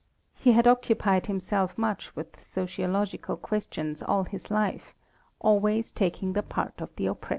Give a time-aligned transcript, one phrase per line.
[0.33, 4.95] He had occupied himself much with sociological questions all his life,
[5.39, 7.29] always taking the part of the oppressed.